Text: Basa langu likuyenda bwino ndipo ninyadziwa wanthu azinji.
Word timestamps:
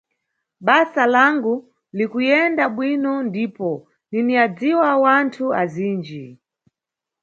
Basa 0.67 1.03
langu 1.13 1.53
likuyenda 1.97 2.63
bwino 2.75 3.13
ndipo 3.27 3.69
ninyadziwa 4.11 4.89
wanthu 5.03 5.45
azinji. 5.61 6.25